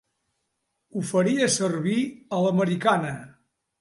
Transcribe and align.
Ho 0.95 1.03
faria 1.09 1.49
servir 1.57 1.99
a 2.07 2.41
l'americana. 2.47 3.13